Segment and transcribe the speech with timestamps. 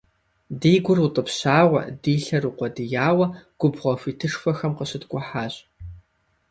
[0.59, 3.27] Ди гур утӀыпщауэ, ди лъэр укъуэдияуэ
[3.59, 5.53] губгъуэ хуитышхуэхэм къыщыткӀухьащ.